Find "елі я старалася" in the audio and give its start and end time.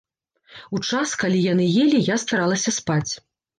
1.83-2.77